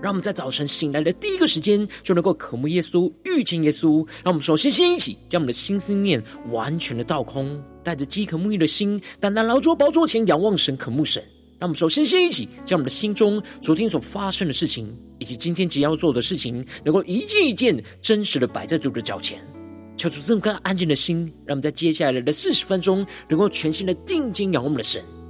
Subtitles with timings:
[0.00, 4.06] 让我们在早晨醒来的第一个时间，就能够渴慕耶稣、遇见耶稣。
[4.22, 11.22] 让我们首先先一起将我们的心思念完全的倒空，带着饥渴沐浴的心，单单劳作宝座前仰望神、渴慕神。
[11.58, 19.40] 让我们首先先一起将我们的心中昨天所发生的事情，以及今天即将要做的事情，能够一件一件真实的摆在主的脚前，
[19.96, 25.02] 求主这么颗安静的心，让我们在接下来的四十分钟，能够全心的定睛仰望我们的神。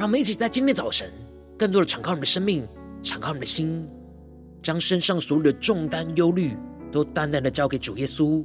[0.00, 1.12] 让我们一起在今天早晨，
[1.58, 2.66] 更多的敞开我们的生命，
[3.02, 3.86] 敞开我们的心，
[4.62, 6.56] 将身上所有的重担、忧虑，
[6.90, 8.42] 都淡淡的交给主耶稣。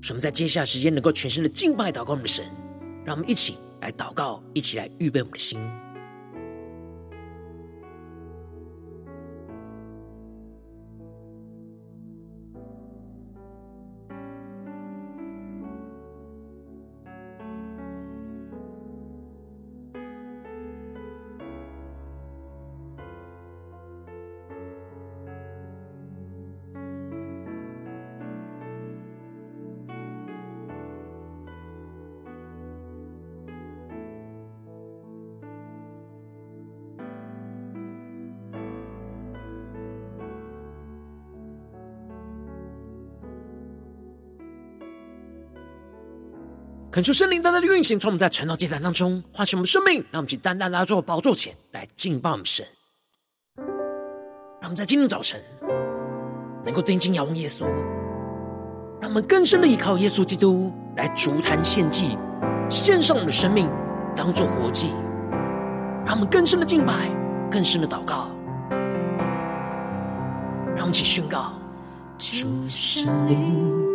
[0.00, 2.46] 使我们在接下来时间能够全身的敬拜、祷告我们的神。
[3.04, 5.60] 让我们一起来祷告，一起来预备我们的心。
[46.98, 52.66] 恳求圣灵单单的运行，从我们在晨祷祭坛当中唤醒我们生命，让我们去单单来到宝座前来敬拜我们神。
[54.60, 55.40] 让我们在今天早晨
[56.64, 57.66] 能够定睛仰望耶稣，
[59.00, 62.18] 让我们更深的依靠耶稣基督来筑坛献祭，
[62.68, 63.70] 献上我们的生命
[64.16, 64.88] 当做活祭，
[66.04, 66.92] 让我们更深的敬拜，
[67.48, 68.28] 更深的祷告，
[70.74, 71.52] 让我们一起宣告：
[72.18, 73.87] 主圣灵。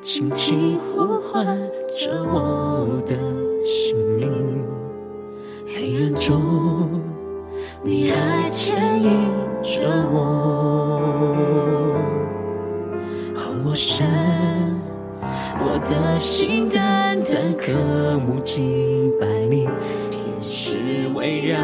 [0.00, 1.44] 轻轻呼唤
[1.88, 3.14] 着我的
[3.60, 4.64] 姓名，
[5.66, 7.02] 黑暗中，
[7.82, 9.30] 你还牵引
[9.62, 10.18] 着我。
[13.36, 14.06] 哦，我神，
[15.60, 15.78] 我。
[15.84, 17.72] 的心单单渴
[18.18, 19.66] 慕敬拜你，
[20.10, 21.58] 天使围绕，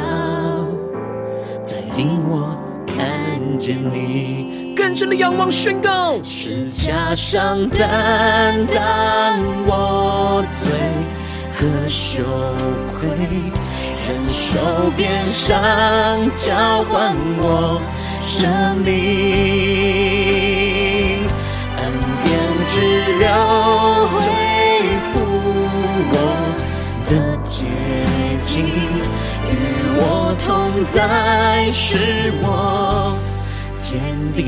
[1.64, 4.65] 带领我看见你。
[4.86, 10.70] 更深的仰望宣告，是加上担当我罪
[11.52, 12.22] 和羞
[12.94, 13.08] 愧，
[14.06, 14.56] 忍受
[14.96, 15.50] 鞭伤
[16.36, 17.82] 交换我
[18.22, 18.94] 生命，
[21.78, 21.82] 恩
[22.22, 22.30] 典
[22.70, 22.74] 之
[23.18, 23.26] 流
[24.06, 24.22] 恢
[25.10, 25.18] 复
[26.12, 26.14] 我
[27.06, 27.10] 的
[27.42, 27.66] 洁
[28.38, 28.62] 净，
[29.50, 29.52] 与
[29.98, 30.00] 我
[30.38, 30.46] 同
[30.84, 32.46] 在是我。
[33.76, 34.00] 坚
[34.34, 34.46] 定，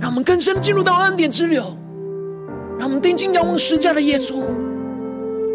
[0.00, 1.62] 让我们更深进入到恩典之流，
[2.78, 4.42] 让我们定睛仰望十架的耶稣，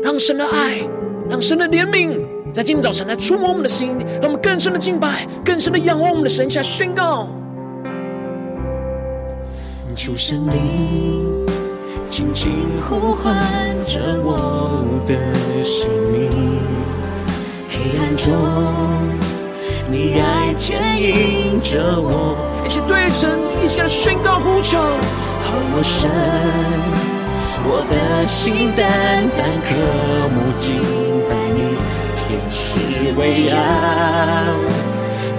[0.01, 0.81] 让神的爱，
[1.29, 2.17] 让神的怜悯，
[2.53, 3.89] 在今天早晨来触摸我们的心，
[4.21, 7.27] 让我们更深的敬拜，更深的仰望我们的神，下宣告：
[9.93, 11.45] 主神灵，
[12.05, 12.51] 轻轻
[12.89, 13.35] 呼唤
[13.81, 15.15] 着我的
[15.65, 16.31] 生命，
[17.67, 19.26] 黑暗中。
[19.89, 22.35] 你爱牵引着我，
[22.65, 23.29] 一起对神，
[23.63, 24.77] 一起来宣告呼求。
[24.77, 24.91] 哦，
[25.73, 26.11] 我神，
[27.63, 29.69] 我的心单单渴
[30.33, 30.81] 慕敬
[31.29, 31.77] 拜你，
[32.13, 32.79] 天使
[33.17, 33.55] 围绕，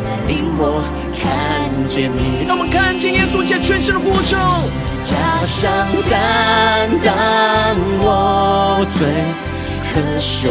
[0.02, 2.46] 带领我看见你。
[2.48, 4.38] 让我们看见耶稣，现在全身的呼求。
[5.00, 5.14] 十架
[5.44, 5.70] 上
[6.10, 9.06] 担当我罪
[9.84, 10.48] 和羞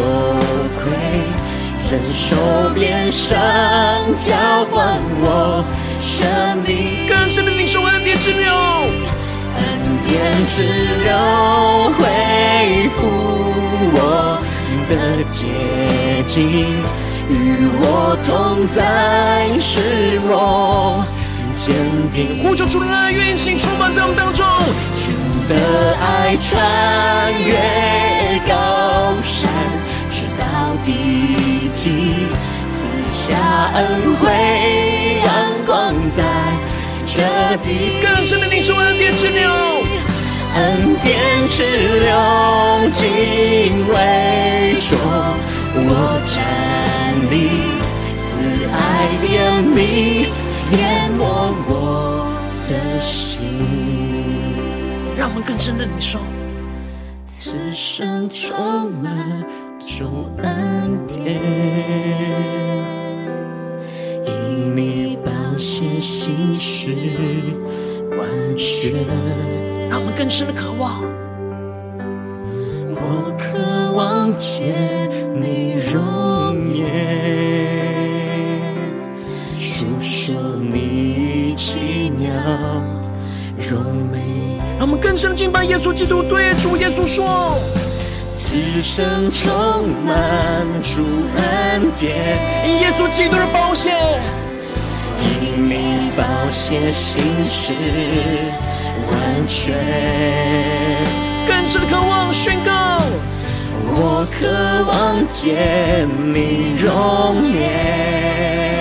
[0.78, 1.47] 愧。
[1.90, 2.36] 忍受
[2.76, 3.38] 鞭伤，
[4.18, 4.34] 交
[4.70, 5.64] 换我
[6.02, 7.08] 生命。
[7.08, 8.54] 更深的领受恩典之流，
[9.56, 9.64] 恩
[10.04, 10.64] 典之
[11.06, 13.08] 流恢复
[13.94, 14.38] 我
[14.90, 15.48] 的洁
[16.26, 16.68] 净，
[17.30, 21.06] 与我同在是我
[21.56, 21.74] 坚
[22.12, 22.44] 定。
[22.44, 24.46] 呼求主的运行充满在我们当中，
[24.98, 25.14] 主
[25.48, 29.16] 的爱穿越高。
[29.22, 29.50] 山，
[30.10, 30.46] 直到
[30.86, 31.27] 地
[31.78, 31.92] 极，
[32.68, 33.38] 赐下
[33.76, 34.32] 恩惠，
[35.24, 35.30] 阳
[35.64, 36.24] 光在
[37.06, 37.22] 这
[37.58, 38.02] 地。
[38.02, 39.52] 更深的领受恩典之流，
[40.56, 41.16] 恩典
[41.50, 41.62] 之
[42.00, 43.06] 流，敬
[43.90, 43.94] 畏
[44.80, 44.98] 中
[45.76, 46.36] 我站
[47.30, 47.36] 立，
[48.16, 48.26] 慈
[48.74, 48.76] 爱
[49.24, 49.78] 怜悯
[50.76, 51.22] 淹没
[51.68, 52.26] 我
[52.68, 53.48] 的心。
[55.16, 56.18] 让我们更深的领受。
[57.24, 59.46] 此生充满
[59.88, 61.42] 主恩典，
[64.26, 66.90] 因你宝血心事
[68.12, 68.20] 完
[68.58, 68.92] 全。
[69.90, 71.02] 让我们更深的渴望，
[72.96, 76.86] 我渴望见你容颜，
[79.56, 80.36] 述说
[80.70, 82.30] 你奇妙
[83.58, 83.80] 柔
[84.12, 84.20] 美。
[84.78, 87.58] 让我们更深敬拜耶稣基督，对主耶稣说：
[88.40, 91.02] 此生充满主
[91.36, 92.16] 恩典，
[92.82, 93.90] 耶稣基督的宝血，
[95.42, 97.74] 因你宝血心事
[99.10, 99.74] 完全。
[101.48, 103.02] 更深的渴望宣告，
[103.88, 108.78] 我渴望见你容颜，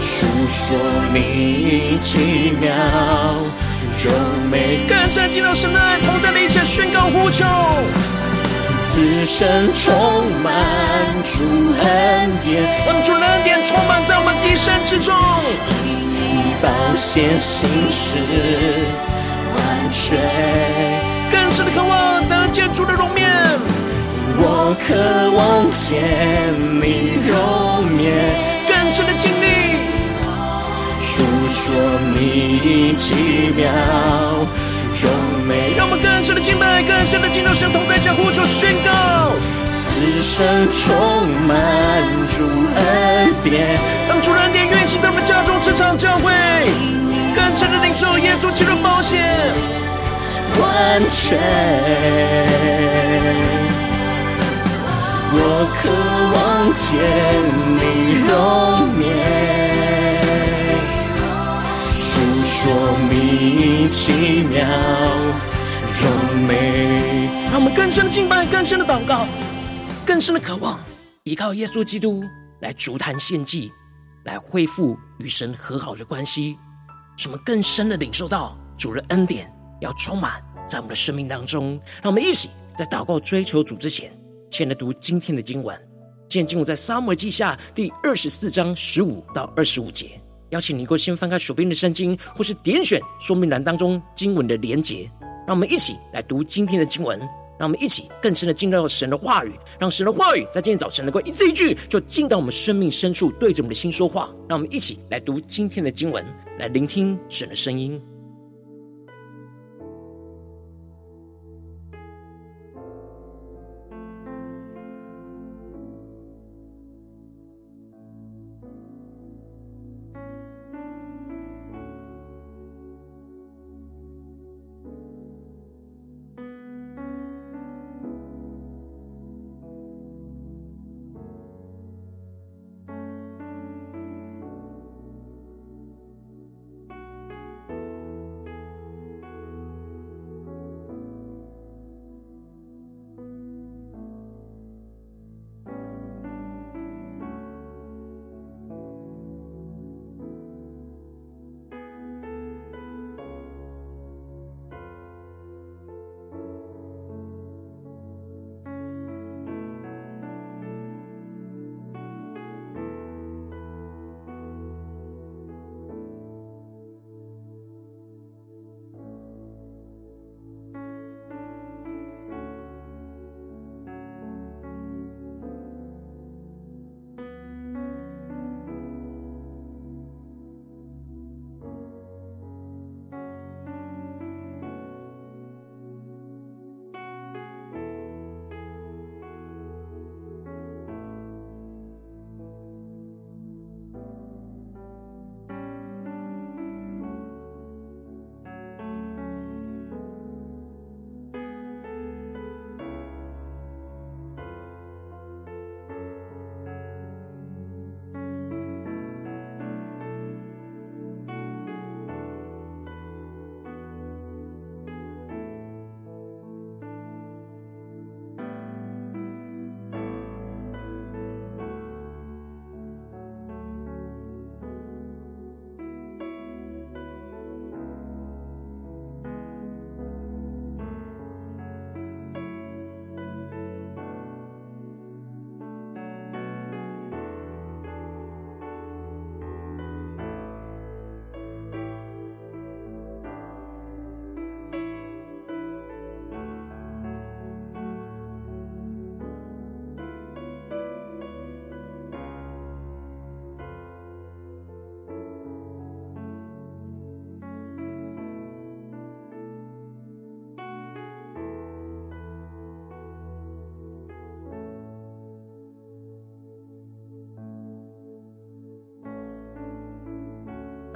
[0.00, 0.76] 述说
[1.14, 2.66] 你奇妙。
[4.06, 4.12] 柔
[4.48, 7.44] 美，更深进到神的爱同在的一切宣告呼求，
[8.84, 10.54] 此生充满
[11.24, 11.42] 主
[11.82, 15.12] 恩典，让主恩典充满在我们一生之中。
[15.82, 18.16] 以宝血心事
[19.56, 20.20] 完全，
[21.32, 23.28] 更深的渴望得见主的容面。
[24.38, 24.94] 我渴
[25.36, 28.14] 望见你容面，
[28.68, 29.55] 更深的经历。
[31.16, 31.74] 述说
[32.14, 33.14] 你奇
[33.56, 33.72] 妙
[35.00, 35.08] 柔
[35.48, 39.32] 美，让我们更深的敬拜，更深的进入神同在，下呼求宣告，
[39.88, 41.56] 此生充满
[42.28, 42.44] 主
[42.76, 46.34] 恩典，让主恩典运行在我们家中、职场、教会，
[47.34, 49.16] 更深的领受耶稣基督宝血
[50.60, 51.40] 完全。
[55.32, 55.40] 我
[55.80, 55.88] 渴
[56.36, 56.92] 望见
[57.72, 59.65] 你容面。
[62.66, 64.66] 说你奇妙
[66.02, 69.24] 柔美，让我们更深的敬拜，更深的祷告，
[70.04, 70.76] 更深的渴望，
[71.22, 72.24] 依靠耶稣基督
[72.58, 73.70] 来足坛献祭，
[74.24, 76.56] 来恢复与神和好的关系。
[77.16, 79.48] 使我们更深的领受到主的恩典
[79.80, 81.80] 要充满在我们的生命当中。
[82.02, 84.10] 让我们一起在祷告追求主之前，
[84.50, 85.80] 先来读今天的经文。
[86.28, 90.20] 今天经文在撒母耳记下第二十四章十五到二十五节。
[90.50, 95.10] 邀请你能够先翻开手边的圣经，或是点选说明栏当中经文的连结，
[95.46, 97.18] 让我们一起来读今天的经文，
[97.58, 104.30] 让我们一起更深的进入到神的话语，让神的话语在今天早晨能够一字一句就进到我们生命深处，对着我们的心说话。
[104.48, 106.24] 让我们一起来读今天的经文，
[106.58, 108.00] 来聆听神的声音。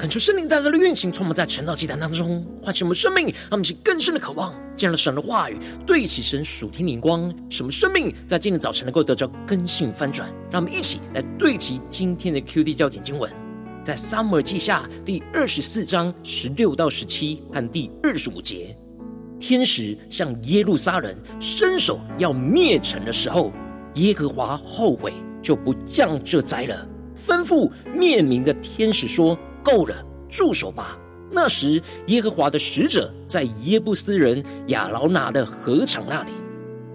[0.01, 10.27] 恳求圣灵带来的运行，从我们在晨祷祭坛当中唤醒我们生命，让我们去更深的渴望，见了神的话语，对齐神属天灵光，什么生命在今天早晨能够得到更新翻转。
[10.51, 13.31] 让我们一起来对齐今天的 QD 焦点经文，
[13.85, 18.75] 在撒母耳记下第二十四章十六到十七和第二十五节。
[19.39, 23.53] 天使向耶路撒冷伸手要灭城的时候，
[23.97, 29.95] 耶和华后悔，就不降这灾了，吩咐灭民的天使说：“够了，
[30.29, 30.99] 住手吧。”
[31.33, 36.33] 那时，耶和华的使者在耶布斯人亚劳拿的禾场那里。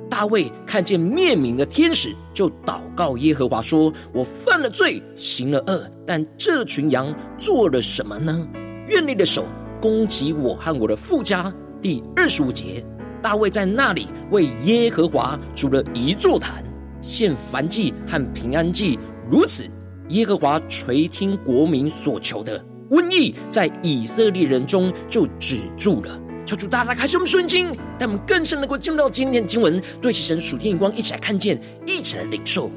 [0.10, 8.48] 大卫看见灭民的天使，就祷告耶和华说：“我犯了罪，行了恶，但这群羊做了什么呢？
[8.88, 9.46] 愿你的手
[9.82, 12.86] 攻击我和我的父家。”第二十五节，
[13.22, 16.64] 大卫在那里为耶和华筑了一座坛，
[17.02, 19.00] 献燔祭和平安祭。
[19.30, 19.64] 如此，
[20.10, 26.20] 耶和华垂听国民所求的，瘟疫在以色列人中就止住了。
[26.46, 32.70] 求主大大开启我们顺经，让我们更深能够进入到今天的经文，对齐神属天眼光，一起来看见，一起来领受。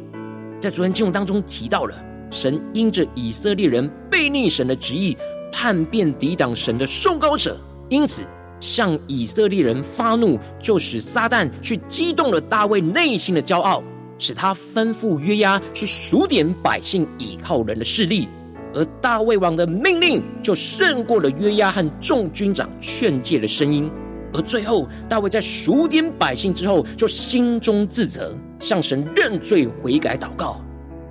[0.60, 1.94] 在昨天经文当中提到了，
[2.30, 5.16] 神因着以色列人悖逆神的旨意，
[5.52, 7.58] 叛变抵挡神的受膏者，
[7.88, 8.22] 因此。
[8.60, 13.80] 向以色列人发怒，就使撒旦去激动了大卫内心的骄傲，
[14.18, 18.28] 使他吩咐约押去数点百姓倚靠人的势力，
[18.74, 23.90] 而大卫王的命令就胜过了约押和众军长劝诫的声音。
[24.32, 30.60] 而最后，大卫在数点百姓之后，就心中自责，向神认罪悔改祷告，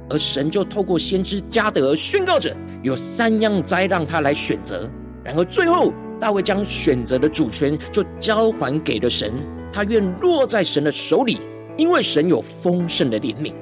[0.10, 4.90] 而神就透过先知迦得宣告着有三样灾让他来选择，
[5.24, 5.92] 然后最后。
[6.20, 9.32] 大卫将选择的主权就交还给了神，
[9.72, 11.38] 他愿落在神的手里，
[11.78, 13.54] 因为神有丰盛的怜悯。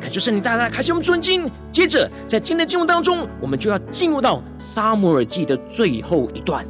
[0.00, 1.50] 感谢圣灵大大开启我们顺经。
[1.70, 6.66] 接着，在今天的经文当中，我们就要进入到撒母耳记的最后一段。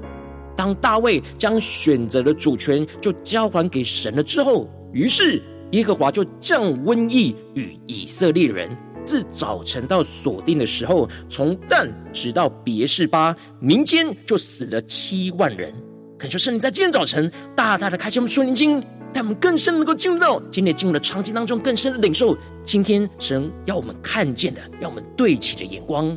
[0.57, 5.41] 当大卫将选择的主权就交还给神了之后，于是
[5.73, 8.69] 耶和华就降瘟疫与以色列人。
[9.05, 15.73] 自早晨到锁定的时候，从但直到别是巴，民间就死了七万人。
[16.19, 26.17] 恳求圣灵在今天早晨大大的开启我们属灵经，但我们更深能够进入到今天进入的场景当中，更深的领受今天神要我们看见的，要我们对齐的眼光。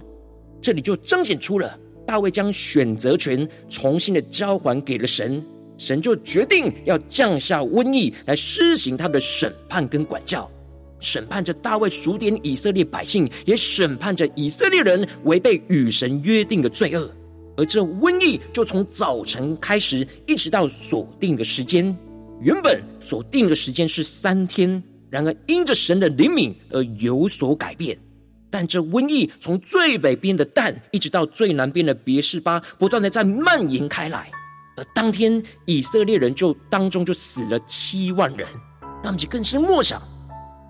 [0.61, 5.43] 这里就彰显出了大卫将选择权重新的交还给了神，
[5.77, 10.49] 神就决定要降下瘟疫来施行他的审判跟管教。
[10.99, 17.09] 审判着大卫数点以色列百姓，也审判着以色列人违背与神约定的罪恶。
[17.57, 21.97] 而这瘟疫就从早晨开始，一直到锁定的时间。
[22.41, 24.81] 原本所定的时间是三天，
[25.11, 27.95] 然而因着神的灵敏而有所改变。
[28.49, 34.29] 但这瘟疫从最北边的但，一直到最南边的别是巴，不断的在蔓延开来。
[34.75, 38.47] 而当天以色列人就当中就死了七万人。
[39.03, 40.01] 让我们就更深默想。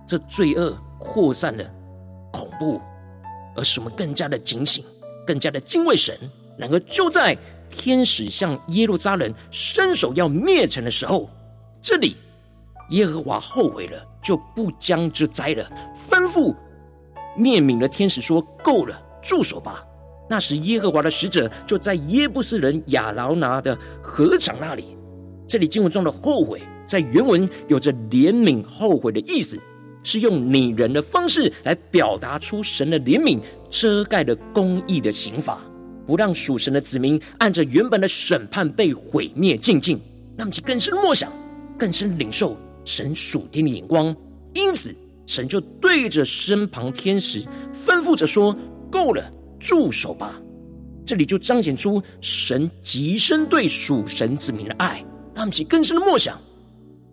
[0.05, 1.63] 这罪恶扩散了
[2.33, 2.81] 恐怖，
[3.55, 4.83] 而使我们更加的警醒，
[5.25, 6.17] 更加的敬畏神。
[6.57, 7.37] 然而，就在
[7.69, 11.29] 天使向耶路撒冷伸手要灭城的时候，
[11.81, 12.15] 这里
[12.91, 16.55] 耶和华后悔了，就不将之灾了，吩咐
[17.37, 19.83] 灭民的天使说：“够了，住手吧。”
[20.29, 24.95] 那时，耶和华的使者就在耶布斯人亚劳拿的禾场那里。
[25.47, 29.59] 这里经文中的后悔，在原文有着怜悯、后悔的意思。
[30.03, 35.61] 是用拟人的方式来表达出神的怜悯，遮盖了公义的刑罚，
[36.07, 40.01] 不让属神的子民按着原本的审判被毁灭净尽。
[40.35, 41.31] 那么，就更深默想，
[41.81, 44.15] 更深领受神属天的眼光。
[44.53, 44.93] 因此，
[45.25, 48.55] 神就对着身旁天使吩咐着说
[48.91, 50.39] ：“够了，住手吧。”
[51.03, 55.03] 这里就彰显出神极深对属神子民的爱。
[55.33, 56.39] 让我们更深的默想，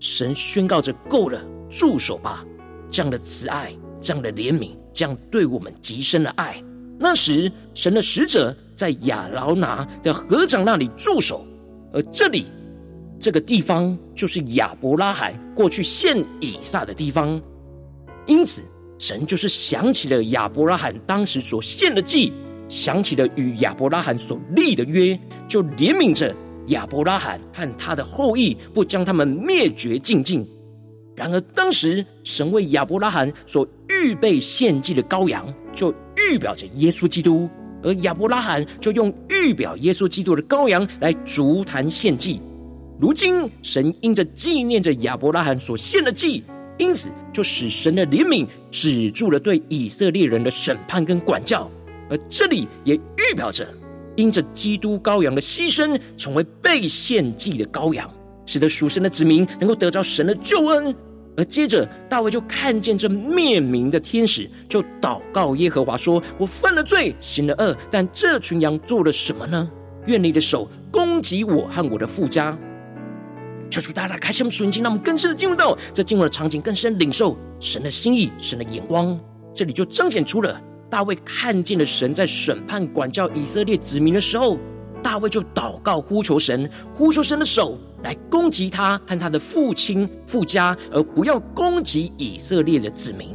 [0.00, 2.44] 神宣告着：“够了，住手吧。”
[2.90, 6.62] 这样的慈爱，这样的怜悯，这样对我们极深的爱。
[6.98, 11.42] 那时，神的使者在亚劳拿的禾场那里驻守，
[11.90, 12.46] 而这里
[13.20, 17.40] 这个地方就是亚伯拉罕过去献以撒的地方。
[18.26, 18.62] 因此，
[18.98, 22.32] 神就是想起了亚伯拉罕当时所献的祭，
[22.68, 26.34] 想起了与亚伯拉罕所立的约，就怜悯着
[26.66, 30.46] 亚伯拉罕和他的后裔，不将他们灭绝净尽。
[31.16, 37.48] 然而，当时神为亚伯拉罕所预备献祭的羔羊，就预表着耶稣基督，
[37.82, 42.40] 而亚伯拉罕就用预表耶稣基督的羔羊来筑坛献祭。
[43.00, 46.42] 如今，神因着纪念着亚伯拉罕所献的祭，
[46.78, 51.70] 因此就使神的怜悯止住了对以色列人的审判跟管教。
[52.10, 53.68] 而这里也预表着
[54.16, 58.10] 因着基督羔羊的牺牲，成为被献祭的羔羊，
[58.46, 60.92] 使得属神的子民能够得着神的救恩。
[61.36, 69.70] 而接着，大卫就看见这灭名的天使，就祷告耶和华说：“我犯了罪，行了恶，但这群羊做了什么呢？
[70.06, 72.58] 愿你的手攻击我和我的富家。”
[73.70, 79.18] 求主大大开启我们属灵，让我们更深的进入到这进入的场景，更深领受神的心意、神的眼光。
[79.54, 84.58] 这里就彰显出了大卫看见了神在审判管教以色列子民的时候，
[85.02, 87.78] 大卫就祷告呼求神，呼求神的手。
[88.04, 93.34] 来攻击他和他的父亲、父家，而不要攻击以色列的子民。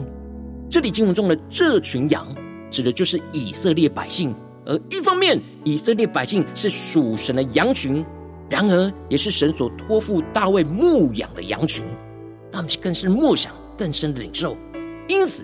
[0.70, 2.25] 这里经文中的这群羊，
[2.70, 4.34] 指的就是以色列百姓。
[4.66, 8.05] 而一方面，以色列百姓是属神的羊群，
[8.50, 11.84] 然而也是神所托付大卫牧养的羊群。
[12.51, 14.56] 他们更是默想，更深的领受。
[15.08, 15.44] 因此，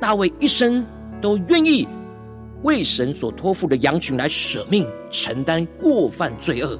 [0.00, 0.86] 大卫一生
[1.20, 1.88] 都愿意
[2.62, 6.78] 为神所托付的羊群来舍命，承担过犯罪恶。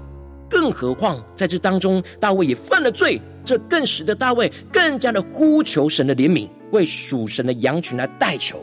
[0.49, 8.59] 更何况在这当中，大卫也犯了罪，这更使得大卫更加的呼求神的怜悯，为属神的羊群来代求，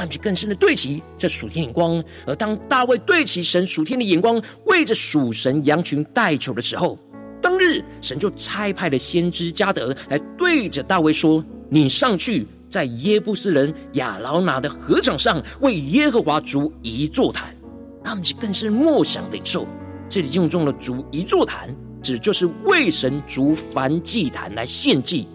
[0.00, 2.02] 让其更深的对齐这属天眼光。
[2.26, 6.98] 而当大卫对齐神属天的眼光，为着属神羊群代求的时候，
[7.42, 17.54] 当日神就差派了先知加得来对着大卫说：“你上去，在耶布斯人亚劳拿的禾场上，为耶和华筑一座坛。”
[18.02, 19.68] 让其更深默想领受。
[20.08, 21.68] 这里经文中的筑一座坛，
[22.02, 25.28] 指就是为神筑燔祭坛来献祭。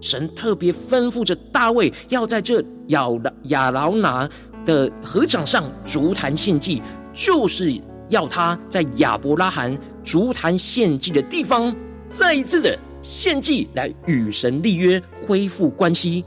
[0.00, 3.06] 神特别吩咐着大卫，要在这亚
[3.44, 4.28] 亚劳拿
[4.64, 6.82] 的禾场上足坛献祭，
[7.12, 7.72] 就是
[8.08, 11.74] 要他在亚伯拉罕足坛献祭的地方，
[12.08, 16.24] 再一次的献祭来与神立约，恢复关系。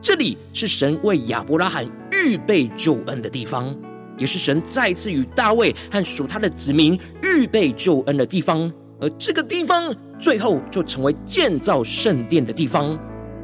[0.00, 3.74] 这里是神为亚伯拉罕预备救恩的地方。
[4.16, 12.96] 也是神再次与大卫和属他的子民预备救恩的地方，而这个地方最后就成为建造圣殿的地方，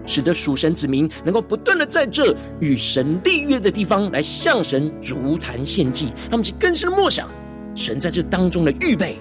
[0.06, 6.08] 使得属神子民能够不断的在这与神立约的地方来向神筑坛献祭。
[6.30, 7.28] 他们，就更深的默想
[7.74, 9.16] 神在这当中的预备。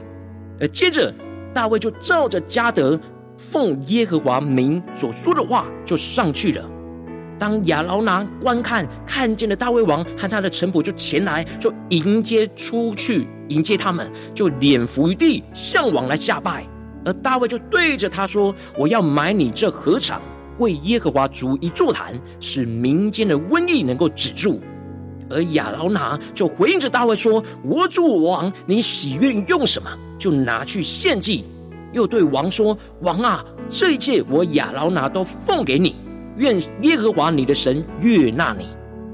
[0.59, 1.13] 而接着，
[1.53, 2.99] 大卫就照着迦得
[3.37, 6.69] 奉耶和华名所说的话，就上去了。
[7.37, 16.67] 当亚劳拿观看看见了大卫王和他的臣仆，就前来就迎接出去迎接他们，就脸伏于地向王来下拜。
[17.05, 20.21] 而大卫就对着他说：“我要买你这禾场，
[20.59, 24.61] 为耶和华筑一座坛，使民间的瘟疫能够止住。”
[25.31, 31.43] 而亚劳拿就回应着大卫说：“我主王，你喜悦用什么，就拿去献祭。”
[31.93, 35.95] 又对王说：“王啊，这一切我亚劳拿都奉给你。”
[36.37, 38.67] 愿耶和华你的神悦纳你，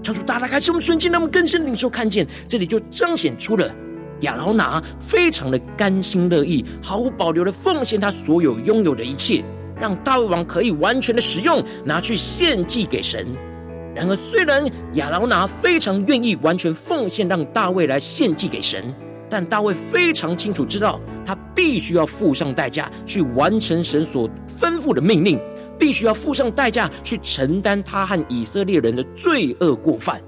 [0.04, 3.68] 求主大大开启我们瞬间，让我们更深领受看见，这里就彰显出了
[4.22, 9.44] 亚劳拿非常的甘心乐意，毫无保留的奉献他所有拥有的一切，
[9.80, 13.28] 让大卫王可以完全的使用，拿去献祭给神。
[13.96, 18.84] 然而，虽然亚劳拿非常愿意完全奉献，让大卫来献祭给神，
[19.30, 25.40] 但大卫非常清楚知道，他必须要付上代价去完成神所吩咐的命令。
[25.78, 30.22] 必须要付上代价去承担他和以色列人的罪恶过犯，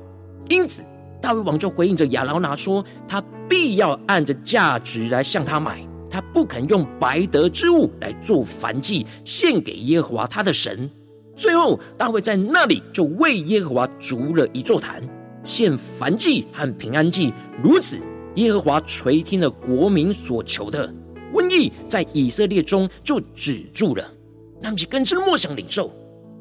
[0.50, 0.84] 因此
[1.22, 10.90] 大卫王就回应着亚劳拿说：“他必要按着价值来向他买，他不肯用白得之物来做燔祭献给耶和华他的神。”
[11.36, 15.02] 最后，大卫在那里就为耶和华筑了一座坛，
[15.44, 17.32] 献燔祭和平安祭。
[17.62, 18.00] 如此，
[18.38, 20.92] 耶和华垂听了国民所求的，
[21.32, 24.12] 瘟疫在以色列中就止住了。
[24.60, 25.94] 那么，就更深默想领受，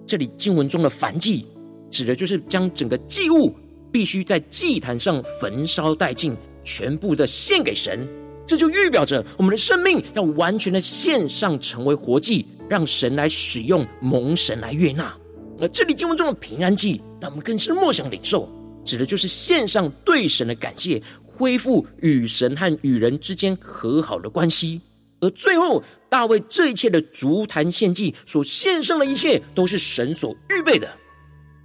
[0.07, 1.45] 这里经文中的燔祭，
[1.91, 3.55] 指的就是将整个祭物
[3.93, 8.09] 必须在祭坛上焚烧殆尽，全部的献给神。
[8.47, 15.13] 这就预表着我们的生命要完全的献上，成为活祭，让神来使用，蒙神来悦纳。
[15.59, 18.49] 而这里经文中的平安祭，让我们更是默想领受，
[18.85, 24.81] 指的就是献上对神的感谢，恢复与神和与人之间和好的关系。
[25.21, 30.89] 而最后，大卫这一切的足坛献祭所献上的一切，都是神所预备的，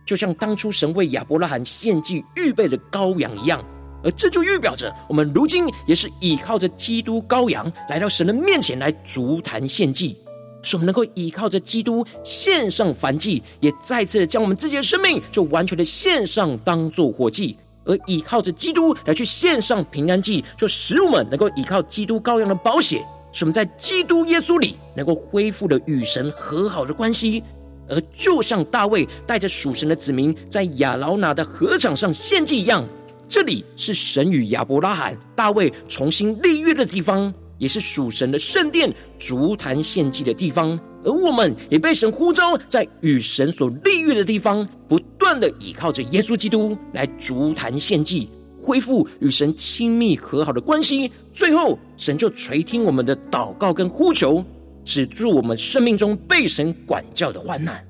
[0.05, 3.63] 就像当初神为亚伯拉罕献祭预备的羔羊一样。
[4.03, 10.17] 而这就预表着，我们如今也是依靠着基督羔羊来到神的面前来足坛献祭，
[10.61, 23.03] 使我们能够依靠着基督献上燔祭，也再次的将我们自己的生命就完全的献上，当做活祭；而依靠着基督来去献上平安祭，就使我们能够依靠基督羔羊的宝血。
[23.33, 27.41] 使我们在基督耶稣里能够恢复了与神和好的关系，
[27.87, 32.85] 而就像大卫带着属神的子民在亚劳拿的禾场上献祭一样，
[33.31, 40.77] 这里是神与亚伯拉罕、大卫重新立约的地方，也是属神的圣殿、足坛献祭的地方。
[41.05, 51.09] 而我们也被神呼召，在与神所立约的地方，不断的依靠着耶稣基督来足坛献祭，恢复与神亲密和好的关系。
[51.31, 54.43] 最后，神就垂听我们的祷告跟呼求，
[54.83, 57.81] 止住我们生命中被神管教的患难。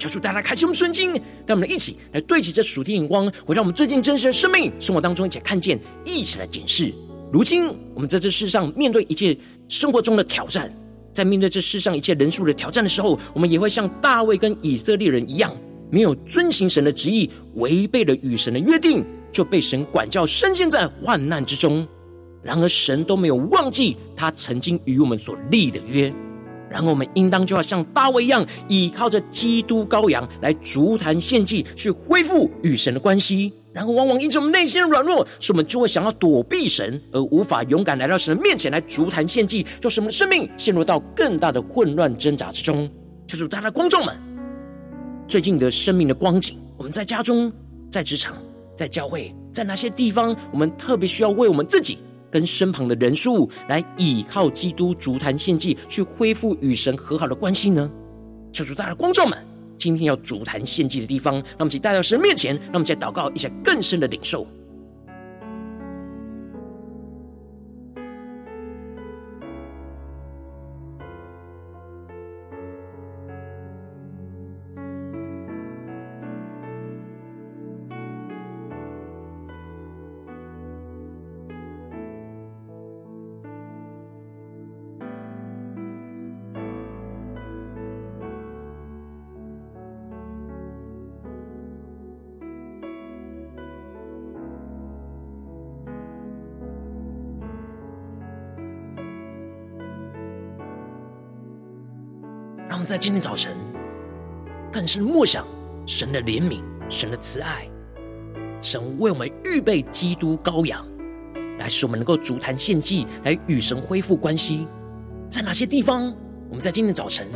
[0.00, 1.12] 求主大家开启我们圣经，
[1.46, 6.90] 让我们一起来对齐这属天眼光，回到我们最近真实的生命生活当中，一起看见，一起来检视。
[7.30, 9.36] 如今我们在这世上面对一切
[9.68, 10.74] 生活中的挑战，
[11.12, 15.54] 在面对这世上一切人数的挑战的时候，我们也会像大卫跟以色列人一样，
[15.90, 21.86] 没有遵行神的旨意，违背了与神的约定，就被神管教，深陷在患难之中。
[22.42, 26.10] 然而神都没有忘记他曾经与我们所立的约。
[26.70, 33.52] 然后我们应当就要像大卫一样，依靠着基督羔羊来筑坛献祭，去恢复与神的关系。
[33.72, 42.88] 然后往往因着我们内心的软弱，使我们就会想要躲避神，而无法勇敢来到神的面前来筑坛献祭，就使我们的生命陷入到更大的混乱挣扎之中。
[43.26, 44.16] 求主，大家的观众们，
[45.28, 47.52] 最近的生命的光景，我们在家中、
[47.90, 48.36] 在职场、
[48.76, 51.98] 在教会，在哪些地方，我们特别需要为我们自己。
[52.30, 57.90] 跟身旁的人数来倚靠基督足坛献祭，去恢复与神和好的关系呢？
[58.52, 59.36] 求主大的光照们，
[59.76, 64.46] 今天要足坛献祭的地方，让我们一起带到神面前，让我们再祷告一下更深的领受。
[103.00, 103.56] 今天早晨，
[104.70, 105.46] 更是默想
[105.86, 107.66] 神的怜悯、神的慈爱，
[108.60, 110.86] 神为我们预备基督羔羊，
[111.58, 114.66] 来使我们能够足坛献祭，来与神恢复关系。
[115.30, 116.14] 在哪些地方，
[116.50, 117.26] 我们在今天早晨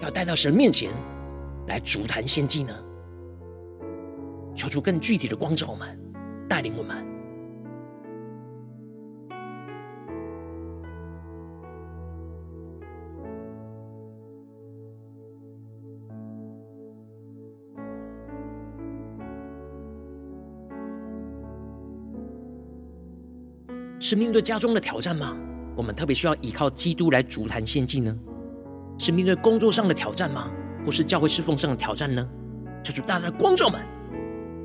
[0.00, 0.92] 要带到神面前
[1.66, 2.72] 来足坛献祭呢？
[4.54, 5.88] 求主更具体的光照我们，
[6.48, 7.09] 带领我们。
[24.10, 25.38] 是面对家中的挑战吗？
[25.76, 28.12] 我们特别需要依靠基督来筑坛献祭呢？
[28.98, 30.50] 是面对工作上的挑战吗？
[30.84, 32.28] 或是教会侍奉上的挑战呢？
[32.82, 33.80] 求主大大的光照们，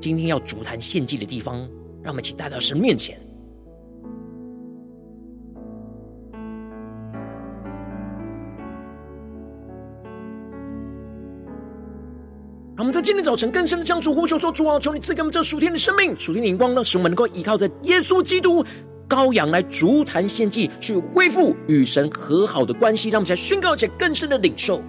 [0.00, 1.58] 今天要筑坛献祭的地方，
[2.02, 3.16] 让我们一起带到神面前。
[12.74, 18.64] 让我们在今天早晨更深的向主呼求说：主啊，求你赐给我们这属天的生命、属天的眼光，使我们能够依靠着耶稣基督。
[19.08, 24.82] 羔羊来逐坛献祭，去恢复与神和好的关系，让我们才宣告且更深的领受。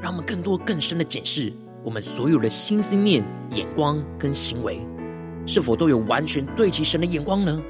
[0.00, 4.78] 让我们更多更深的检视我们所有的心思念、眼光跟行为。
[5.46, 7.62] 是否都有完全对齐神的眼光呢？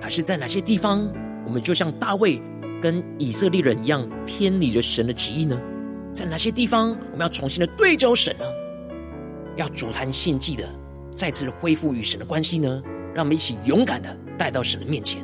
[0.00, 1.06] 还是在哪些地方，
[1.44, 2.40] 我们就像大卫
[2.80, 5.60] 跟以色列人一样偏离了神的旨意呢？
[6.14, 8.44] 在哪些地方，我们要重新的对焦神呢？
[9.56, 10.66] 要主坛献祭的，
[11.14, 12.82] 再次恢复与神的关系呢？
[13.14, 15.20] 让我们一起勇敢的带到神的面前。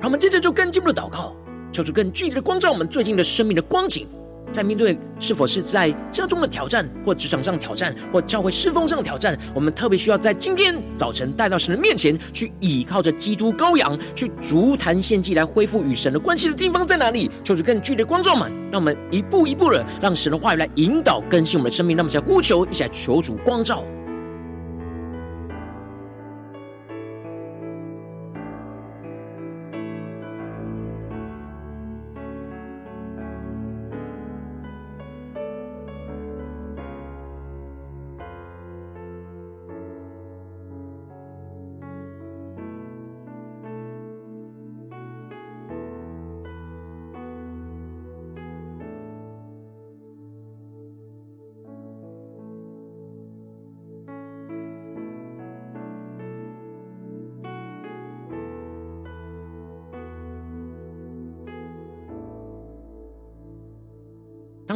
[0.00, 1.34] 好，我们接着就更进一步的祷告，
[1.72, 4.06] 求主更具体的光照我们最近的生命的光景。
[4.54, 17.28] 在面对是否是在家中的挑战，或职场上的挑战，或教会侍奉上的挑战，我们特别需要在今天早晨带到神的面前，去倚靠着基督羔羊，去足坛献祭，来恢复与神的关系的地方在哪里？
[17.42, 21.96] 求主更剧烈光照们，让我们一步一步的让神的话语来引导更新我们的生命。
[21.96, 23.84] 让我们一起来呼求，一起来求主光照。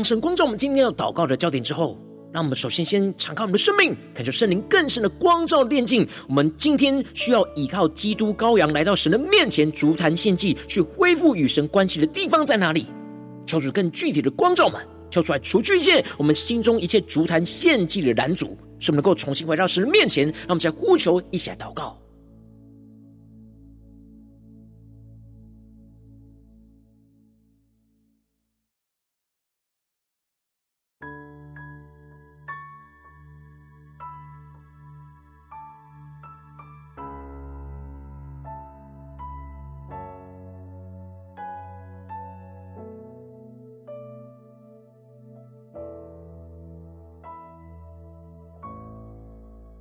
[0.09, 1.99] 神光照我们今天要祷告的焦点之后，
[2.33, 6.09] 让我们首先先敞开我们的生命，感受圣灵更深的光照炼净。
[6.27, 12.87] 我们今天需要依靠基督羔羊来到神的面前，筑坛献祭，去恢复与神关系的地方在哪里？
[13.45, 20.25] 求主更具体的光照们，求出来除去一切我们心中一切筑坛献祭的拦阻，使我们能够重新回到神的面前。
[20.25, 22.01] 让我们再呼求，一起来祷告。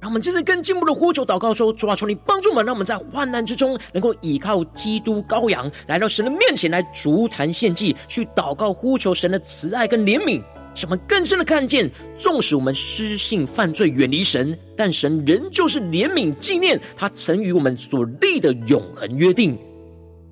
[0.07, 10.41] 我们接着更进一步的呼求祷告说：主啊，求你帮助我们，让我们在患难之中能够依靠基督羔羊来到神的面前来逐坛献祭，去祷告呼求神的慈爱跟怜悯，
[10.73, 19.57] 使我们更深的看见，纵使我们失信犯罪远离神，但神仍旧是怜悯纪念他曾与我们所立的永恒约定。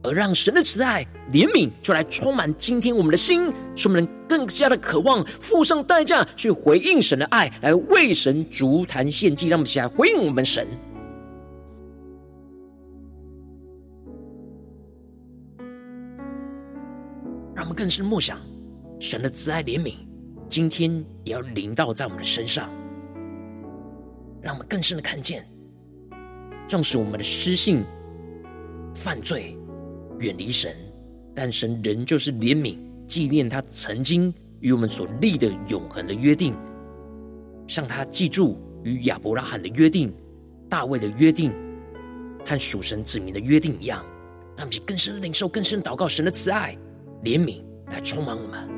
[0.05, 9.47] 而让神的慈爱、怜悯就来充满今天我们的心，使我们能更加的渴望付上代价去回应神的爱，来为神足坛献祭。
[9.47, 10.67] 让我们起来回应我们神，
[17.55, 18.39] 让我们更深默想
[18.99, 19.95] 神的慈爱、怜悯，
[20.47, 22.69] 今天也要临到在我们的身上，
[24.39, 25.43] 让我们更深的看见，
[26.67, 27.83] 纵使我们的失信、
[28.93, 29.57] 犯罪。
[30.19, 30.75] 远离神，
[31.33, 36.55] 但神仍旧是怜悯，纪念他曾经与我们所立的永恒的约定，
[37.67, 40.13] 像他记住与亚伯拉罕的约定、
[40.69, 41.53] 大卫的约定
[42.45, 44.05] 和属神子民的约定一样，
[44.57, 46.77] 让我们更深领受、更深祷告神的慈爱、
[47.23, 48.74] 怜悯来充满我们。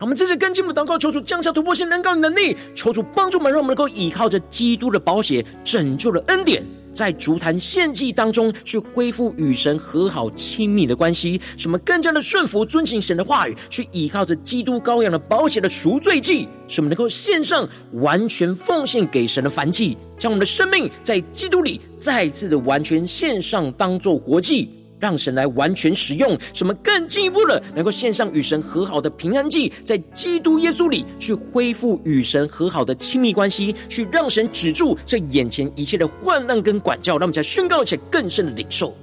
[0.00, 24.79] 我们这次跟进我们祷告，求主降下突破性能高能力，求主帮助我们，让我们能够依靠着基督的宝血拯救的恩典，在足坛献祭当中去恢复与神和好亲密的关系，使我们更加的顺服遵行神的话语，去依靠着基督羔羊的宝血的赎罪祭，使我们能够献上完全奉献给神的燔祭，将我们的生命在基督里再次的完全献上，当作活祭。
[25.00, 38.94] 让神来完全使用，什么更进一步了能够献上与神和好的平安祭，在基督耶稣里去恢复与神和好的亲密关系，去让神止住这眼前一切的患难跟管教，让我们再宣告且更深的领受。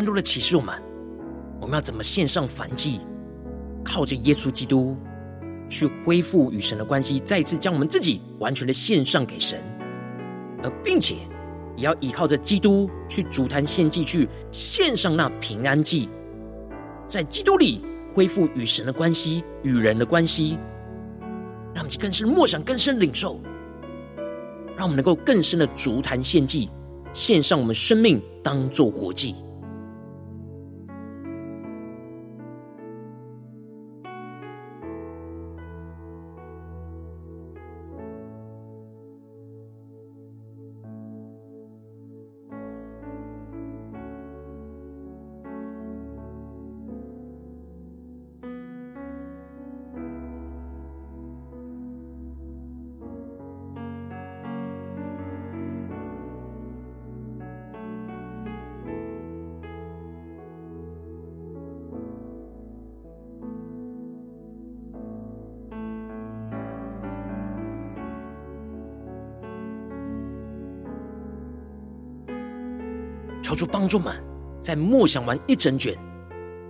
[0.00, 0.74] 更多的启示我们，
[1.60, 3.00] 我们要怎么献上燔祭，
[3.84, 4.96] 靠着耶稣基督
[5.68, 9.62] 去恢复与神的关系，再一次将我们自己完全的献上给神，
[10.62, 11.16] 而并且
[11.76, 16.08] 也要依靠着基督去主坛献祭，去献上那平安祭，
[17.06, 20.56] 在基督里恢复与神的关系、与人的关系，
[21.74, 23.38] 让我们更深默想、更深领受，
[24.78, 26.70] 让我们能够更深的筑坛献祭，
[27.12, 29.34] 献上我们生命当作活祭。
[73.60, 74.14] 主帮助我们，
[74.62, 75.94] 在默想完一整卷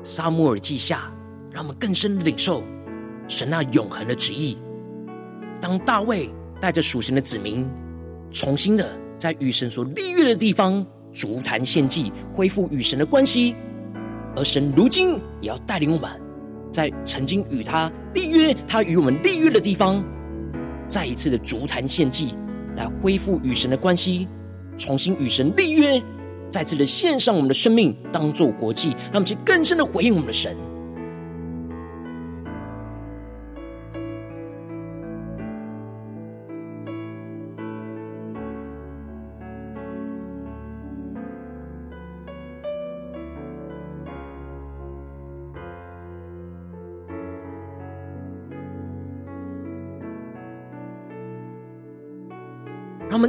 [0.03, 1.09] 撒母耳记下，
[1.53, 2.65] 让我们更深的领受
[3.29, 4.59] 神那永恒的旨意。
[5.61, 6.29] 当大卫
[6.61, 7.65] 带着属神的子民，
[8.33, 13.55] 重新的在与神所立约的地方足坛献祭，恢复与神的关系，
[14.35, 16.11] 而神如今也要带领我们，
[16.73, 20.03] 在曾经与他立约、他与我们立约的地方，
[20.89, 22.35] 再一次的足坛献祭，
[22.77, 24.27] 来恢复与神的关系，
[24.77, 26.03] 重新与神立约。
[26.51, 30.57] 再次的献上我们的生命，当做活祭，让我们去更深的回应我们的神。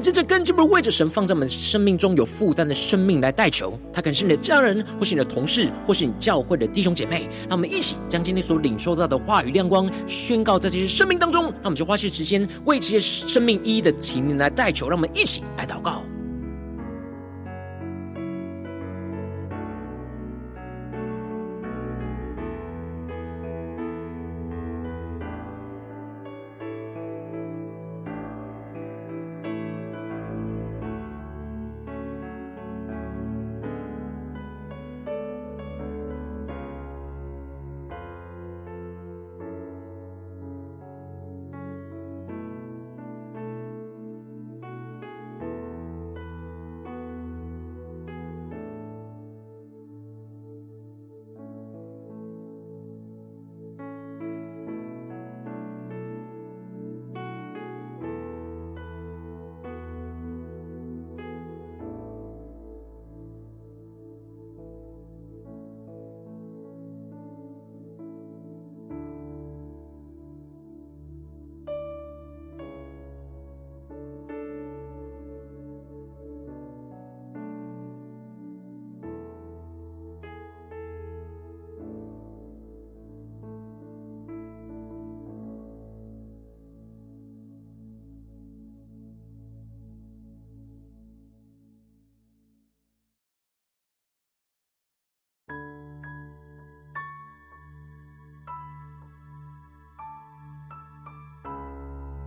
[0.02, 3.80] 们真正更进一步为着神放在我们生命中有负担的生命来代求。
[3.94, 7.30] 他可能是你的家人，或是你的同事，或是你教会的弟兄姐妹。
[7.48, 11.54] 让我们一起将今天所领受到的话语亮光宣告在这些生命当中。
[11.62, 14.90] 那我们就花些时间为这些生命一一的提名来代求。
[14.90, 16.02] 让我们一起来祷告。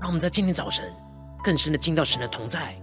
[0.04, 0.84] 让我们在今天早晨
[1.42, 2.78] 更深的进到神的同在，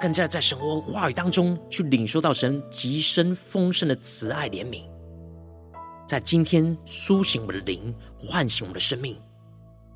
[0.00, 4.82] 更加的在神的话语当中去领受到神极深丰盛的慈爱怜悯，
[6.08, 9.16] 在今天苏醒我们的灵，唤醒我们的生命。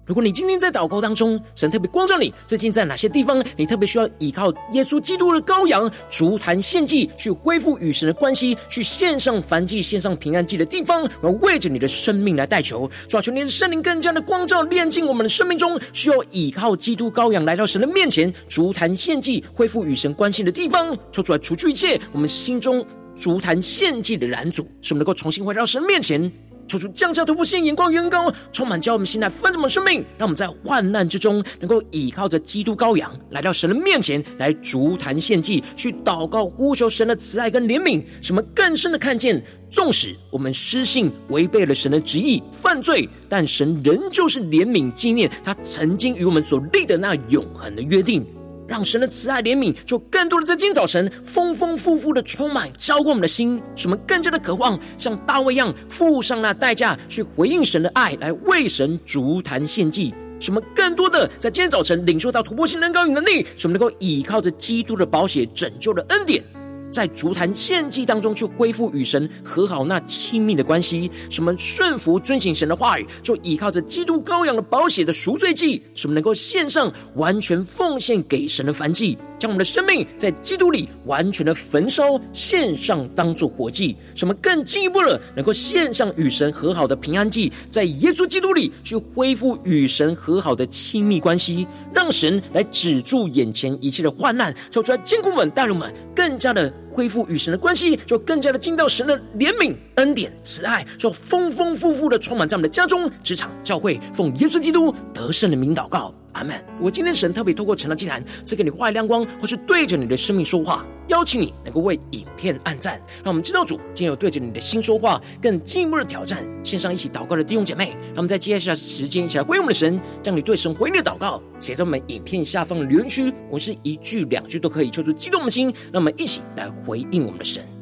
[0.08, 22.82] 如果你今天在祷告当中，神特别光照你，最近在哪些地方，你特别需要依靠耶稣基督的羔羊，足坛献祭，去恢复与神的关系，去献上燔祭、献上平安祭的地方，然后为着你的生命来代求，求求你的圣灵更加的光照，炼净我们的生命中需要依靠基督羔羊来到神的面前，足坛献祭，恢复与神关系的地方，抽出来除去一切我们心中
[23.14, 26.32] 足坛献祭的拦阻，使我们能够重新回到神面前。
[26.68, 48.26] 求主降下突破性眼光，远高，充满教我们心来丰盛我们生命，让我们在患难之中能够倚靠着基督羔羊来到神的面前来逐坛献祭，去祷告呼求神的慈爱跟怜悯，使我们更深的看见，纵使我们失信违背了神的旨意犯罪，但神仍旧是怜悯纪念他曾经与我们所立的那永恒的约定。
[48.68, 60.12] 让神的慈爱怜悯，就更多的在今天早晨丰丰富富的充满浇灌我们的心，使我们更加的渴望像大卫一样付上那代价去回应神的爱，来为神足坛献祭。
[60.40, 66.44] 使我们更多的在今天早晨领受到突破性能高与能力，使我们能够倚靠着基督的宝血拯救的恩典。
[66.90, 96.72] 在足坛献祭当中，去恢复与神和好那亲密的关系，什么顺服遵行神的话语，就依靠着基督羔羊的宝血的赎罪祭，什么能够献上完全奉献给神的燔祭，将我们的生命在基督里完全的焚烧献上，当作火祭，什么更进一步的能够献上与神和好的平安祭，在耶稣基督里去恢复与神和好的亲密关系，让神来止住眼前一切的患难，求出来坚固们，带领们更加的。
[96.90, 106.54] 恢复与神的关系，就更加的进到神的怜悯、恩典、慈爱，就丰丰富富的充满在我们的家中、职场、教会，奉耶稣基督得胜的名祷告，阿门。
[106.80, 116.46] 我今天神特别透过晨祷祭坛赐给你画亮光，或是对着你的生命说话，邀请你能够为影片按赞，让我们知道主今天有对着你的心说话，更进一步的挑战。
[116.62, 127.77] 线上一起祷告的弟兄姐妹，让我们在接下来时间一起来回应我们的神，将你对神回应的祷告写在我们影片下方的留言区，我是一句两句都可以，求出激动的心，让我们一起来回应我们的神。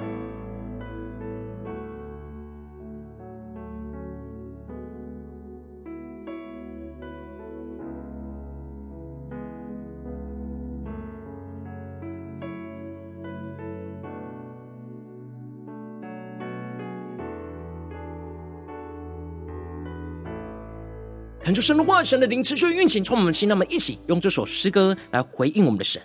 [21.47, 23.49] 恳求神的话，神的灵持续运行，充满我们心。
[23.49, 26.03] 让我们一起用这首诗歌来回应我们的神。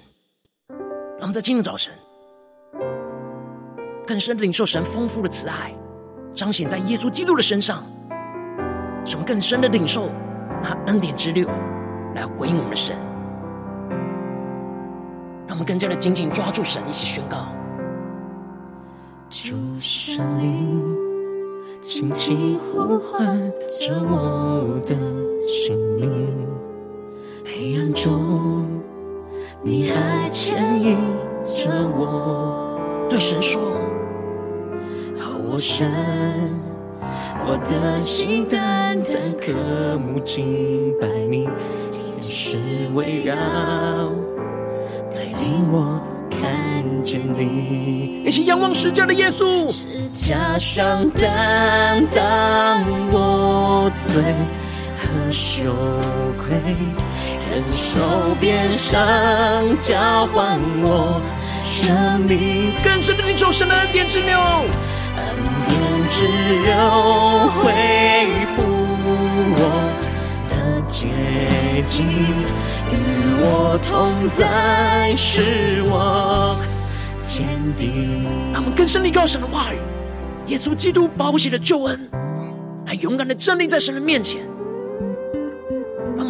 [0.70, 1.92] 让我们在今天早晨
[4.06, 5.74] 更深的领受神丰富的慈爱，
[6.36, 7.84] 彰显在耶稣基督的身上，
[9.04, 10.12] 使我们更深的领受
[10.62, 11.50] 那恩典之流，
[12.14, 12.96] 来回应我们的神。
[15.48, 17.48] 让我们更加的紧紧抓住神，一起宣告：
[19.32, 21.02] 主神灵。
[21.82, 24.96] 轻轻呼唤着我的
[25.52, 26.10] 生命，
[27.44, 28.66] 黑暗中
[29.62, 30.98] 你还牵引
[31.44, 32.80] 着我。
[33.10, 33.62] 对神说
[35.52, 35.92] ：“我神，
[37.46, 41.50] 我的心单单渴慕敬拜你，
[41.92, 42.58] 天使
[42.94, 43.36] 围绕，
[45.14, 54.24] 带领我。”看见你，一起仰望十架的耶稣，十架上担当我罪
[55.12, 55.64] 和羞
[56.38, 56.56] 愧，
[57.50, 58.00] 忍受
[58.40, 61.22] 鞭伤交换我
[61.66, 65.24] 生命，更深的领受神的恩典之流，恩
[65.68, 65.78] 典
[66.10, 66.26] 之
[66.64, 66.74] 流
[67.58, 68.64] 恢复
[69.58, 69.60] 我
[70.50, 71.10] 的洁
[71.84, 72.08] 净。
[72.92, 72.96] 与
[73.44, 76.56] 我同在，使我
[77.22, 77.46] 坚
[77.78, 78.26] 定。
[78.54, 79.78] 让我们更深地高神的话语，
[80.48, 82.10] 耶稣基督宝血的救恩，
[82.86, 84.42] 来勇敢的站立在神的面前。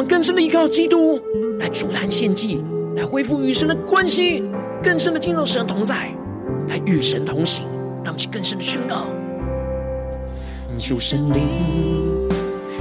[0.03, 1.19] 更深的依靠基督，
[1.59, 2.63] 来筑坛献祭，
[2.95, 4.43] 来恢复与神的关系，
[4.83, 6.13] 更深的进入神的同在，
[6.67, 7.65] 来与神同行。
[8.03, 9.05] 让我们去更深的宣告：
[10.79, 11.41] 主神灵。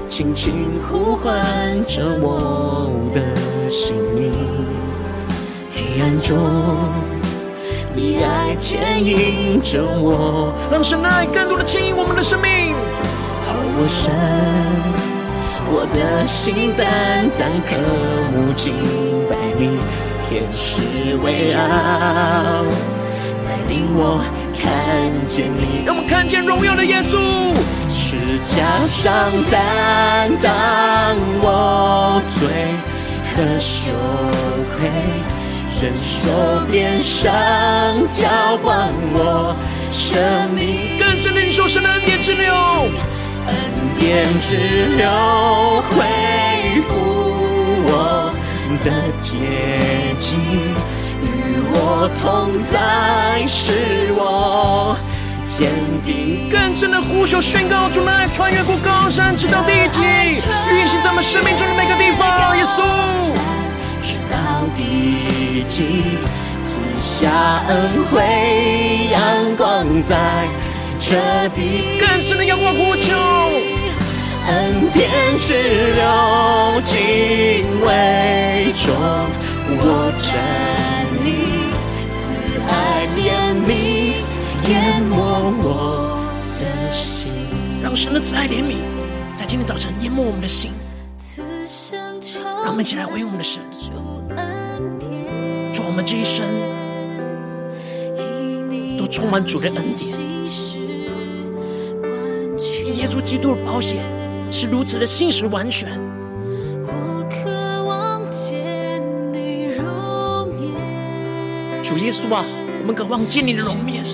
[0.09, 0.53] 轻轻
[0.89, 4.33] 呼唤着我的姓名，
[5.73, 6.37] 黑暗中
[7.95, 12.75] 你爱牵引着我，让神的爱更多的牵引我们的生命。
[13.79, 14.13] 我神，
[15.73, 17.77] 我的心单单渴
[18.35, 18.75] 慕敬
[19.31, 19.79] 拜你，
[20.29, 21.59] 天使围绕，
[23.45, 24.21] 带领我。
[24.63, 27.55] 看见你，让我们看见荣耀的耶稣，
[27.89, 32.47] 十架上担当我罪
[33.33, 33.91] 和羞
[34.77, 34.91] 愧，
[35.81, 36.29] 忍受
[36.71, 37.27] 鞭伤
[38.09, 38.29] 交
[38.63, 39.57] 换我
[39.91, 42.53] 生命，更深的领受神的恩典之流，
[43.51, 43.57] 恩
[43.99, 44.57] 典之
[44.97, 46.89] 流恢复
[47.87, 48.33] 我
[48.85, 48.87] 的
[49.21, 49.37] 洁
[50.19, 50.39] 净。
[51.23, 51.27] 与
[51.73, 54.97] 我同在，是我
[55.47, 55.69] 坚
[56.03, 56.49] 定。
[56.51, 62.57] 更深的呼求宣告，主爱穿越过高山，直到地极，运行在我们生命中的每个地方。
[62.57, 62.83] 耶稣，
[64.01, 66.17] 直到地极，
[66.65, 67.29] 赐下
[67.69, 70.49] 恩惠，阳光在
[71.01, 71.99] 这地。
[71.99, 73.17] 更深的仰望呼求，
[74.49, 75.55] 恩典之
[75.97, 76.95] 流，敬
[77.85, 78.95] 畏中
[79.81, 80.31] 我站。
[82.09, 82.17] 慈
[82.69, 82.73] 爱
[83.17, 83.19] 怜
[83.67, 83.71] 悯
[84.69, 85.15] 淹没
[85.63, 85.65] 我
[86.59, 87.33] 的心，
[87.83, 88.77] 让神的慈爱怜悯
[89.37, 90.71] 在今天早晨淹没我们的心。
[92.63, 93.63] 让我们一起来回应我们的神，
[95.73, 96.47] 祝我们这一生
[98.99, 100.30] 都充满主的恩典。
[103.01, 104.03] 耶稣基督的保险
[104.53, 105.89] 是如此的信实完全。
[111.83, 112.45] 主耶稣啊，
[112.83, 114.05] 我们渴望见你的容面，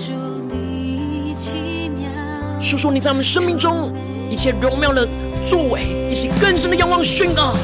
[2.59, 3.91] 说说你在我们生命中
[4.29, 5.05] 一切荣耀的
[5.43, 7.55] 作为，一起更深的仰望宣告。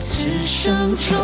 [0.00, 1.16] 此生充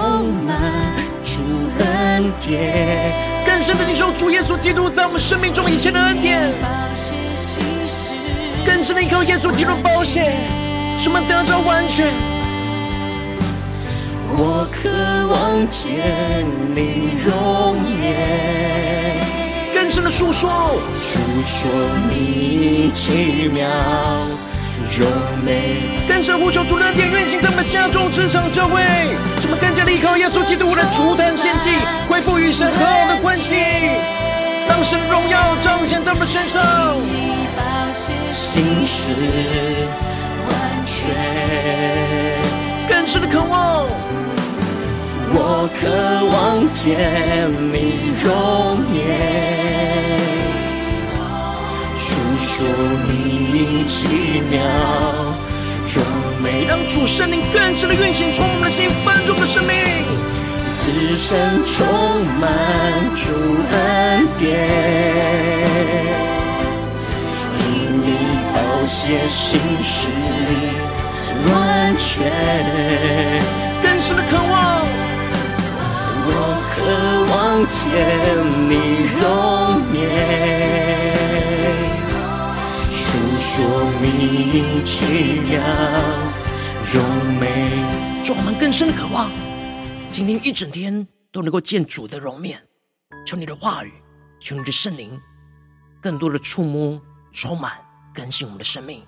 [0.47, 1.43] 满主
[1.81, 3.13] 恩典，
[3.45, 6.55] 更深的领受主耶稣基督在我们生命中一切的恩典，
[8.81, 10.35] 更深的依靠耶稣基督的宝血，
[10.97, 12.15] 使我们得着完全。
[14.33, 14.89] 我渴
[15.29, 19.19] 望见你容颜，
[19.75, 21.71] 更深的诉说，诉说
[22.09, 23.69] 你奇妙
[24.99, 25.05] 柔
[25.45, 28.81] 美，更深呼求主的恩典运行在我们家中、职场、教会，
[29.39, 31.69] 使我们更加的依靠耶稣基督的筑坛献祭，
[32.09, 33.57] 恢复与神和好的关系，
[34.71, 36.63] 让神荣耀彰显在我们身上，
[38.31, 39.11] 心事
[40.49, 40.55] 完
[40.85, 41.13] 全，
[42.89, 43.85] 更深的渴望。
[45.33, 48.97] 我渴望见你容颜，
[51.93, 52.65] 诉说
[53.09, 54.63] 你奇妙
[55.93, 56.01] 柔
[56.41, 60.30] 美，让主圣灵更深的运行，充满我们的心，翻转我们的生命。
[60.83, 62.49] 此生充满
[63.15, 63.35] 主
[63.71, 64.49] 恩典，
[67.59, 67.69] 因
[68.01, 68.07] 你
[68.55, 68.57] 宝
[68.87, 70.09] 血心事
[71.53, 72.33] 完全，
[73.83, 74.83] 更深的渴望。
[76.25, 76.33] 我
[76.73, 76.75] 渴
[77.31, 77.37] 望
[77.69, 77.79] 见
[78.67, 78.73] 你
[79.21, 79.29] 容
[79.93, 80.01] 颜，
[82.89, 82.97] 诉
[83.39, 83.47] 说
[84.01, 84.89] 你奇
[85.47, 85.61] 妙
[86.91, 86.95] 柔
[87.39, 87.43] 美。
[88.25, 89.31] 祝我们更深的渴望，
[90.13, 92.61] 今天一整天都能够见主的容面。
[93.25, 93.93] 求你的话语，
[94.41, 95.19] 求你的圣灵，
[96.03, 97.01] 更多的触摸、
[97.33, 97.79] 充满、
[98.13, 99.05] 更新我们的生命，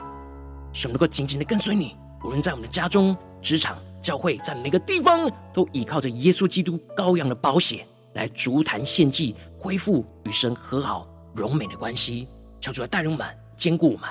[0.73, 1.97] 使我们能够紧紧的跟随你。
[2.23, 7.85] 无论在我们的家中、职场、教会在每个地方都依靠着耶稣基督羔羊的宝血
[8.15, 12.29] 来足坛献祭，恢复与神和好荣美的关系。
[12.61, 13.27] 求主来带领我们，
[13.57, 14.09] 坚固我们。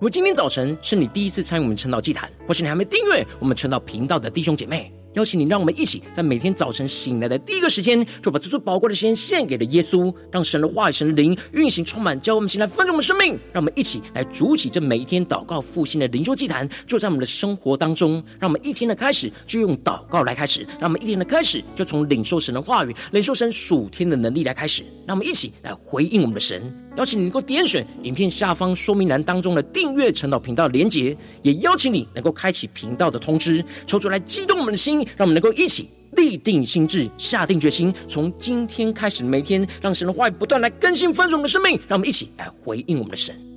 [0.00, 13.30] 如果今天早晨是你第一次参与我们晨祷祭坛，或是你还没订阅我们晨祷频道的弟兄姐妹，邀请你，让我们一起在每天早晨醒来的第一个时间，就把这最宝贵的时间献给了耶稣，让神的话语、神的灵运行充满，教我们起来丰盛我们生命。
[13.52, 18.22] 让我们一起来筑起这每一天祷告复兴的灵修祭坛，就在我们的生活当中。
[18.38, 24.84] 让我们一天的开始就用祷告来开始，让我们一天的开始就从领受神的话语、领受神属天的能力来开始。
[25.06, 26.72] 让我们一起来回应我们的神。
[26.96, 43.49] 邀请你能够点选影片下方说明栏当中的订阅陈导频道连结，也邀请你能够开启频道的通知，抽出来激动我们的心，让我们能够一起立定心智，下定决心，从今天开始每天，让神的话语不断来更新翻转我们的生命，让我们一起来回应我们的神。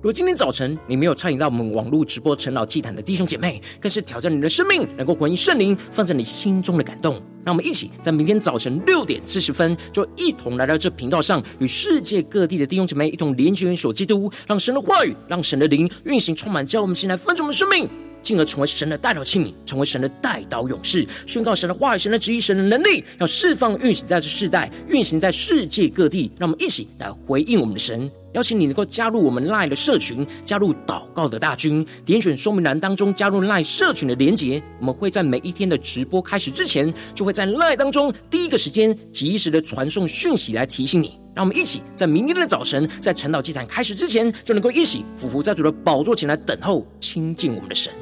[0.00, 7.16] 如果今天早晨你没有参与到我们网络直播晨祷祭坛的弟兄姐妹，更是挑战你的生命，能够回应圣灵放在你心中的感动。
[7.44, 17.86] 让我们一起在明天早晨六点四十分，就一同来到这频道上，与世界各地的弟兄姐妹一同连接元首基督，让神的话语，让神的灵运行充满，叫我们现在分盛我们生命，
[18.22, 26.32] 进而成为神的代祷器皿，成为神的代祷勇士，宣告神的话语、神的旨意、神的能力，要释放运行在这世代，运行在世界各地。
[26.38, 28.10] 让我们一起来回应我们的神。
[28.32, 34.62] 邀请你能够加入我们 LINE 的社群，加入祷告的大军，点选说明栏当中加入 LINE 社群的连结。
[34.78, 41.18] 我们会在每一天的直播开始之前，就会在 LINE 当中第一个时间及时的传送讯息来提醒你。
[41.34, 47.92] 让我们一起在明天的早晨，在晨岛祭坛开始之前，就能够一起俯伏在主的宝座前来等候亲近我们的神。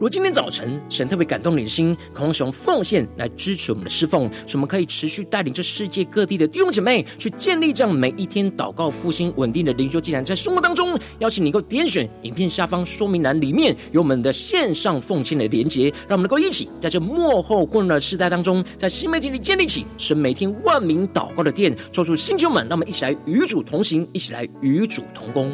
[0.00, 25.52] 如今天早晨神特别感动你的心，渴望使用奉献来支持我们的侍奉，使我们可以持续带领这世界各地的弟兄姐妹去建立这样每一天祷告复兴稳定的灵修祭坛，在生活当中，邀请你能够点选影片下方说明栏里面有我们的线上奉献的连结，让我们能够一起在这幕后混乱的时代当中，在新媒体里建立起神每天万名祷告的殿，抽出新球们，让我们一起来与主同行，一起来与主同工。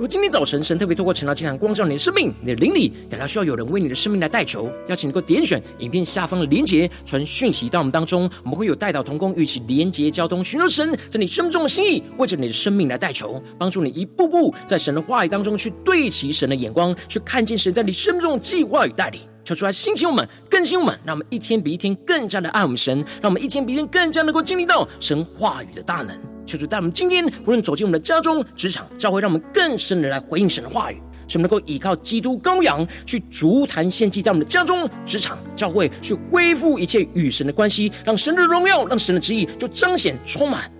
[0.00, 19.20] 如今天早晨，神特别透过陈老祭坛光照你的生命，你的灵里感到需要有人为你的生命来代求，邀请你能够点选影片下方的连结，传讯息到我们当中，我们会有代导同工，与其连结交通，寻求神在你生命中的心意，为着你的生命来代求，帮助你一步步在神的话语当中去对齐神的眼光，去看见神在你生命中的计划与带领。
[19.44, 26.16] 求出来兴起我们，更新我们，让我们一天比一天更加的爱我们神，让我们一天比一天更加能够经历到神话语的大能。
[26.46, 40.70] 求主带我们今天无论走进我们的家中、职场、教会，让我们更深的来回应神的话语，使我们能够依靠基督羔羊去筑坛献祭，在我们的家中、职场、教会去恢复一切与神的关系，让神的荣耀、让神的旨意就彰显充满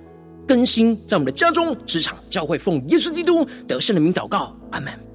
[0.46, 5.09] 更新在我们的家中、职场、教会，奉耶稣基督得胜的名祷告，阿门。